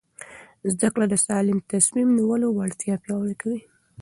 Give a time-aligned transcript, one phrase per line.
[0.71, 3.61] زده کړه د سالم تصمیم نیولو وړتیا پیاوړې کوي.